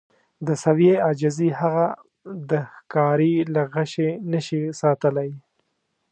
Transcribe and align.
د 0.47 0.49
سویې 0.63 0.93
عاجزي 1.05 1.49
هغه 1.61 1.85
د 2.49 2.51
ښکاري 2.75 3.33
له 3.53 3.61
غشي 3.73 4.09
نه 4.31 4.39
شي 4.47 4.61
ساتلی. 4.81 5.31